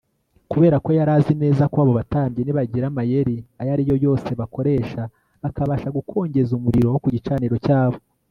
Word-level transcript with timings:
kubera 0.51 0.75
ko 0.83 0.89
yari 0.97 1.11
azi 1.17 1.33
neza 1.43 1.63
ko 1.71 1.77
abo 1.83 1.91
batambyi 1.99 2.41
nibagira 2.43 2.85
amayeri 2.91 3.35
ayo 3.59 3.69
ari 3.75 3.83
yo 3.89 3.95
yose 4.05 4.29
bakoresha 4.41 5.01
bakabasha 5.43 5.87
gukongeza 5.97 6.51
umuriro 6.55 6.87
wo 6.93 6.99
ku 7.05 7.09
gicaniro 7.15 7.57
cyabo 7.65 7.97